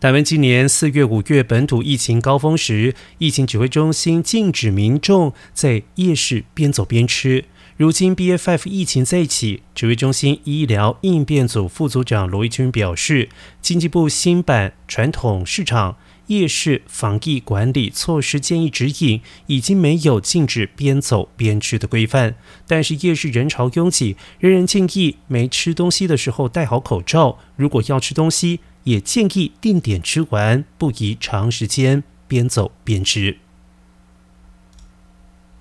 [0.00, 7.44] 台湾今年四月、五月本土疫情高峰时，疫情指挥中心禁止民众在夜市边走边吃。
[7.76, 13.28] 如今 BF5 疫情再起，指挥中心医疗应变组副组长罗义军表示，
[13.60, 22.36] 经济部新版传统市场夜市防疫管理措施建议指引已经没有禁止边走边吃的规范，
[22.66, 27.38] 但是夜市人潮拥挤，仍然建议没吃东西的时候戴好口罩。
[27.56, 33.38] 如果要吃东西，也建议定点吃完，不宜长时间边走边吃。